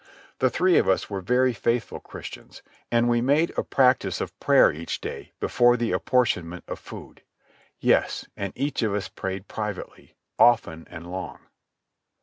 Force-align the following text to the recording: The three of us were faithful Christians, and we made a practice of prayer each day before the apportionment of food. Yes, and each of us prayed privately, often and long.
The 0.39 0.49
three 0.49 0.79
of 0.79 0.89
us 0.89 1.11
were 1.11 1.21
faithful 1.53 1.99
Christians, 1.99 2.63
and 2.91 3.07
we 3.07 3.21
made 3.21 3.53
a 3.55 3.61
practice 3.63 4.19
of 4.19 4.39
prayer 4.39 4.71
each 4.71 4.99
day 4.99 5.31
before 5.39 5.77
the 5.77 5.91
apportionment 5.91 6.63
of 6.67 6.79
food. 6.79 7.21
Yes, 7.79 8.25
and 8.35 8.51
each 8.55 8.81
of 8.81 8.95
us 8.95 9.09
prayed 9.09 9.47
privately, 9.47 10.15
often 10.39 10.87
and 10.89 11.11
long. 11.11 11.37